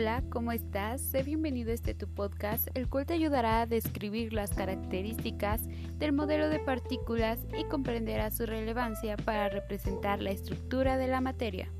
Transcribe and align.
Hola, 0.00 0.24
¿cómo 0.30 0.50
estás? 0.50 1.02
Sé 1.02 1.22
bienvenido 1.22 1.70
a 1.70 1.74
este 1.74 1.92
tu 1.92 2.08
podcast, 2.08 2.68
el 2.72 2.88
cual 2.88 3.04
te 3.04 3.12
ayudará 3.12 3.60
a 3.60 3.66
describir 3.66 4.32
las 4.32 4.50
características 4.50 5.68
del 5.98 6.14
modelo 6.14 6.48
de 6.48 6.58
partículas 6.58 7.38
y 7.54 7.64
comprenderá 7.64 8.30
su 8.30 8.46
relevancia 8.46 9.18
para 9.18 9.50
representar 9.50 10.22
la 10.22 10.30
estructura 10.30 10.96
de 10.96 11.06
la 11.06 11.20
materia. 11.20 11.70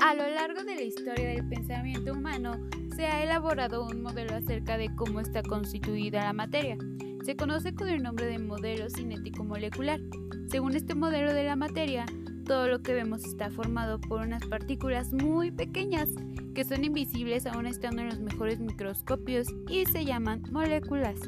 A 0.00 0.14
lo 0.14 0.30
largo 0.30 0.64
de 0.64 0.76
la 0.76 0.82
historia 0.82 1.28
del 1.28 1.46
pensamiento 1.46 2.14
humano, 2.14 2.54
se 2.96 3.04
ha 3.04 3.22
elaborado 3.22 3.86
un 3.86 4.00
modelo 4.00 4.34
acerca 4.34 4.78
de 4.78 4.88
cómo 4.96 5.20
está 5.20 5.42
constituida 5.42 6.24
la 6.24 6.32
materia. 6.32 6.78
Se 7.24 7.36
conoce 7.36 7.74
con 7.74 7.88
el 7.88 8.02
nombre 8.02 8.26
de 8.26 8.38
modelo 8.38 8.88
cinético 8.88 9.44
molecular. 9.44 10.00
Según 10.48 10.74
este 10.74 10.94
modelo 10.94 11.34
de 11.34 11.44
la 11.44 11.54
materia, 11.54 12.06
todo 12.46 12.66
lo 12.66 12.82
que 12.82 12.94
vemos 12.94 13.24
está 13.24 13.50
formado 13.50 14.00
por 14.00 14.22
unas 14.22 14.44
partículas 14.46 15.12
muy 15.12 15.50
pequeñas 15.50 16.08
que 16.54 16.64
son 16.64 16.82
invisibles 16.82 17.46
aún 17.46 17.66
estando 17.66 18.00
en 18.00 18.08
los 18.08 18.20
mejores 18.20 18.58
microscopios 18.58 19.48
y 19.68 19.84
se 19.84 20.06
llaman 20.06 20.42
moléculas. 20.50 21.20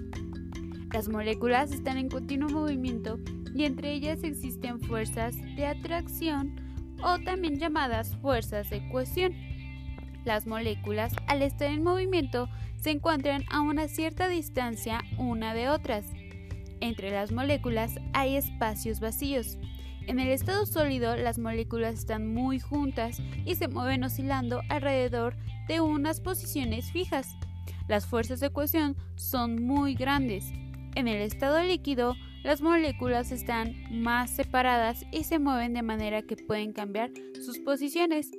Las 0.93 1.09
moléculas 1.09 1.73
están 1.73 1.99
en 1.99 2.09
continuo 2.09 2.49
movimiento 2.49 3.19
y 3.55 3.65
entre 3.65 3.93
ellas 3.93 4.25
existen 4.25 4.81
fuerzas 4.81 5.37
de 5.57 5.67
atracción 5.67 6.57
o 7.05 7.19
también 7.19 7.59
llamadas 7.59 8.17
fuerzas 8.17 8.71
de 8.71 8.87
cohesión. 8.91 9.35
Las 10.25 10.47
moléculas, 10.47 11.13
al 11.27 11.43
estar 11.43 11.71
en 11.71 11.83
movimiento, 11.83 12.49
se 12.77 12.91
encuentran 12.91 13.45
a 13.51 13.61
una 13.61 13.89
cierta 13.89 14.29
distancia 14.29 15.03
una 15.19 15.55
de 15.55 15.69
otras. 15.69 16.07
Entre 16.81 17.11
las 17.11 17.33
moléculas 17.33 17.95
hay 18.13 18.37
espacios 18.37 19.01
vacíos. 19.01 19.59
En 20.07 20.19
el 20.19 20.29
estado 20.29 20.67
sólido 20.67 21.17
las 21.17 21.39
moléculas 21.39 21.95
están 21.95 22.35
muy 22.35 22.59
juntas 22.59 23.23
y 23.45 23.55
se 23.55 23.69
mueven 23.69 24.03
oscilando 24.03 24.63
alrededor 24.69 25.37
de 25.69 25.81
unas 25.81 26.21
posiciones 26.21 26.91
fijas. 26.91 27.37
Las 27.89 28.07
fuerzas 28.07 28.41
de 28.41 28.51
cohesión 28.51 28.97
son 29.15 29.65
muy 29.65 29.95
grandes. 29.95 30.53
En 30.95 31.09
el 31.09 31.21
estado 31.23 31.63
líquido 31.63 32.15
las 32.43 32.61
moléculas 32.61 33.31
están 33.31 33.75
más 33.91 34.31
separadas 34.31 35.05
y 35.13 35.25
se 35.25 35.39
mueven 35.39 35.73
de 35.75 35.83
manera 35.83 36.23
que 36.23 36.37
pueden 36.37 36.73
cambiar 36.73 37.11
sus 37.45 37.61
posiciones 37.61 38.33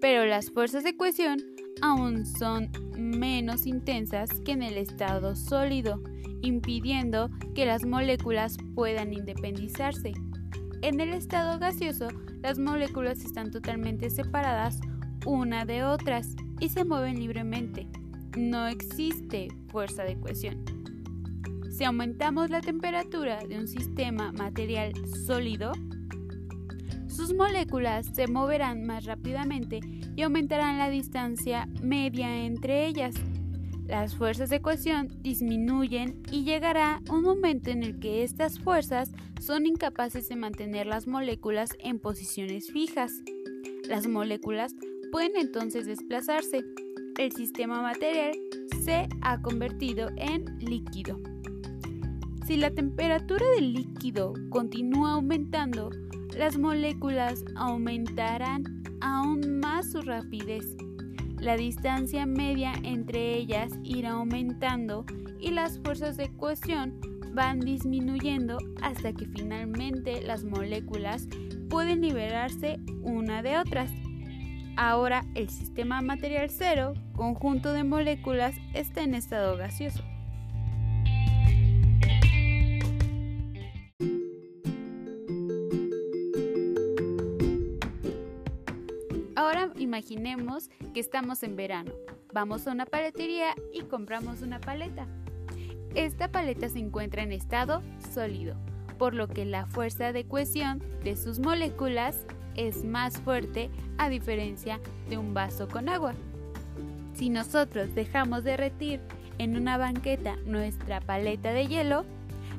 pero 0.00 0.26
las 0.26 0.50
fuerzas 0.50 0.84
de 0.84 0.96
cohesión 0.96 1.38
aún 1.82 2.26
son 2.26 2.70
menos 2.96 3.66
intensas 3.66 4.30
que 4.44 4.52
en 4.52 4.62
el 4.62 4.76
estado 4.78 5.36
sólido, 5.36 6.02
impidiendo 6.42 7.30
que 7.54 7.66
las 7.66 7.84
moléculas 7.84 8.56
puedan 8.74 9.12
independizarse. 9.12 10.12
En 10.82 11.00
el 11.00 11.12
estado 11.12 11.58
gaseoso, 11.58 12.08
las 12.42 12.58
moléculas 12.58 13.24
están 13.24 13.50
totalmente 13.50 14.10
separadas 14.10 14.80
una 15.24 15.64
de 15.64 15.82
otras 15.82 16.36
y 16.60 16.68
se 16.68 16.84
mueven 16.84 17.18
libremente. 17.18 17.86
No 18.36 18.68
existe 18.68 19.48
fuerza 19.68 20.04
de 20.04 20.18
cohesión. 20.18 20.64
Si 21.70 21.84
aumentamos 21.84 22.48
la 22.50 22.60
temperatura 22.60 23.40
de 23.46 23.58
un 23.58 23.68
sistema 23.68 24.32
material 24.32 24.92
sólido, 25.26 25.72
sus 27.16 27.32
moléculas 27.32 28.06
se 28.12 28.26
moverán 28.26 28.84
más 28.84 29.06
rápidamente 29.06 29.80
y 30.14 30.20
aumentarán 30.20 30.76
la 30.76 30.90
distancia 30.90 31.66
media 31.80 32.44
entre 32.44 32.86
ellas. 32.86 33.14
Las 33.86 34.14
fuerzas 34.14 34.50
de 34.50 34.60
cohesión 34.60 35.08
disminuyen 35.22 36.22
y 36.30 36.44
llegará 36.44 37.00
un 37.08 37.22
momento 37.22 37.70
en 37.70 37.82
el 37.82 37.98
que 38.00 38.22
estas 38.22 38.58
fuerzas 38.58 39.12
son 39.40 39.64
incapaces 39.64 40.28
de 40.28 40.36
mantener 40.36 40.86
las 40.86 41.06
moléculas 41.06 41.70
en 41.78 42.00
posiciones 42.00 42.70
fijas. 42.70 43.12
Las 43.88 44.06
moléculas 44.06 44.74
pueden 45.10 45.36
entonces 45.36 45.86
desplazarse. 45.86 46.64
El 47.16 47.32
sistema 47.32 47.80
material 47.80 48.32
se 48.84 49.08
ha 49.22 49.40
convertido 49.40 50.10
en 50.16 50.58
líquido. 50.58 51.18
Si 52.46 52.56
la 52.56 52.70
temperatura 52.70 53.44
del 53.56 53.72
líquido 53.72 54.32
continúa 54.50 55.14
aumentando, 55.14 55.90
las 56.38 56.56
moléculas 56.56 57.44
aumentarán 57.56 58.84
aún 59.00 59.58
más 59.58 59.90
su 59.90 60.00
rapidez. 60.00 60.76
La 61.40 61.56
distancia 61.56 62.24
media 62.24 62.72
entre 62.84 63.34
ellas 63.34 63.72
irá 63.82 64.12
aumentando 64.12 65.04
y 65.40 65.50
las 65.50 65.80
fuerzas 65.80 66.16
de 66.16 66.28
cohesión 66.36 67.00
van 67.34 67.58
disminuyendo 67.58 68.58
hasta 68.80 69.12
que 69.12 69.26
finalmente 69.26 70.22
las 70.22 70.44
moléculas 70.44 71.26
pueden 71.68 72.00
liberarse 72.00 72.78
una 73.02 73.42
de 73.42 73.58
otras. 73.58 73.90
Ahora 74.76 75.24
el 75.34 75.48
sistema 75.48 76.00
material 76.00 76.48
cero, 76.48 76.94
conjunto 77.12 77.72
de 77.72 77.82
moléculas, 77.82 78.54
está 78.72 79.02
en 79.02 79.16
estado 79.16 79.56
gaseoso. 79.56 80.04
Imaginemos 89.78 90.70
que 90.94 91.00
estamos 91.00 91.42
en 91.42 91.56
verano. 91.56 91.92
Vamos 92.32 92.66
a 92.66 92.72
una 92.72 92.86
paletería 92.86 93.54
y 93.72 93.82
compramos 93.82 94.42
una 94.42 94.60
paleta. 94.60 95.06
Esta 95.94 96.30
paleta 96.30 96.68
se 96.68 96.78
encuentra 96.78 97.22
en 97.22 97.32
estado 97.32 97.82
sólido, 98.12 98.56
por 98.98 99.14
lo 99.14 99.28
que 99.28 99.44
la 99.44 99.66
fuerza 99.66 100.12
de 100.12 100.26
cohesión 100.26 100.82
de 101.04 101.16
sus 101.16 101.38
moléculas 101.38 102.26
es 102.54 102.84
más 102.84 103.18
fuerte 103.18 103.70
a 103.98 104.08
diferencia 104.08 104.80
de 105.08 105.18
un 105.18 105.34
vaso 105.34 105.68
con 105.68 105.88
agua. 105.88 106.14
Si 107.14 107.30
nosotros 107.30 107.94
dejamos 107.94 108.44
derretir 108.44 109.00
en 109.38 109.56
una 109.56 109.78
banqueta 109.78 110.36
nuestra 110.44 111.00
paleta 111.00 111.52
de 111.52 111.66
hielo, 111.66 112.04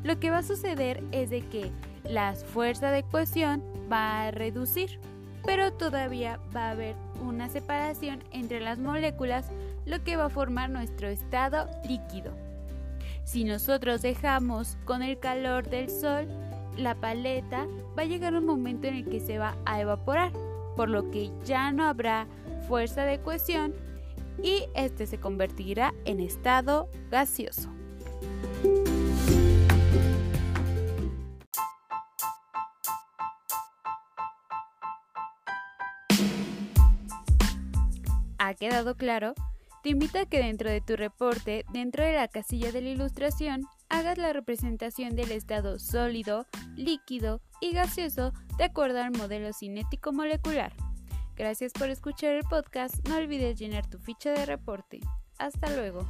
lo 0.03 0.19
que 0.19 0.29
va 0.29 0.39
a 0.39 0.43
suceder 0.43 1.03
es 1.11 1.29
de 1.29 1.41
que 1.41 1.71
la 2.03 2.33
fuerza 2.33 2.91
de 2.91 3.03
cohesión 3.03 3.63
va 3.91 4.23
a 4.23 4.31
reducir 4.31 4.99
pero 5.47 5.71
todavía 5.71 6.41
va 6.53 6.67
a 6.67 6.71
haber 6.71 6.97
una 7.25 7.47
separación 7.47 8.21
entre 8.31 8.59
las 8.59 8.79
moléculas, 8.79 9.49
lo 9.85 10.03
que 10.03 10.17
va 10.17 10.25
a 10.25 10.29
formar 10.29 10.69
nuestro 10.69 11.07
estado 11.07 11.69
líquido. 11.87 12.33
Si 13.23 13.45
nosotros 13.45 14.01
dejamos 14.01 14.77
con 14.83 15.01
el 15.01 15.17
calor 15.19 15.69
del 15.69 15.89
sol, 15.89 16.27
la 16.75 16.95
paleta 16.95 17.65
va 17.97 18.01
a 18.01 18.05
llegar 18.05 18.35
un 18.35 18.45
momento 18.45 18.87
en 18.87 18.95
el 18.95 19.09
que 19.09 19.21
se 19.21 19.39
va 19.39 19.55
a 19.65 19.79
evaporar, 19.79 20.33
por 20.75 20.89
lo 20.89 21.09
que 21.11 21.31
ya 21.45 21.71
no 21.71 21.85
habrá 21.85 22.27
fuerza 22.67 23.05
de 23.05 23.21
cohesión 23.21 23.73
y 24.43 24.65
este 24.75 25.07
se 25.07 25.17
convertirá 25.17 25.93
en 26.03 26.19
estado 26.19 26.89
gaseoso. 27.09 27.76
¿Ha 38.47 38.53
quedado 38.53 38.95
claro? 38.95 39.33
Te 39.83 39.89
invito 39.89 40.19
a 40.19 40.25
que 40.25 40.37
dentro 40.37 40.69
de 40.69 40.79
tu 40.79 40.95
reporte, 40.95 41.65
dentro 41.73 42.05
de 42.05 42.13
la 42.13 42.29
casilla 42.29 42.71
de 42.71 42.79
la 42.79 42.87
ilustración, 42.91 43.65
hagas 43.89 44.17
la 44.17 44.31
representación 44.31 45.17
del 45.17 45.33
estado 45.33 45.79
sólido, 45.79 46.45
líquido 46.77 47.41
y 47.59 47.73
gaseoso 47.73 48.31
de 48.57 48.63
acuerdo 48.63 49.03
al 49.03 49.11
modelo 49.11 49.51
cinético 49.51 50.13
molecular. 50.13 50.71
Gracias 51.35 51.73
por 51.73 51.89
escuchar 51.89 52.35
el 52.35 52.45
podcast, 52.45 53.05
no 53.09 53.17
olvides 53.17 53.59
llenar 53.59 53.85
tu 53.89 53.99
ficha 53.99 54.31
de 54.31 54.45
reporte. 54.45 55.01
Hasta 55.39 55.69
luego. 55.75 56.07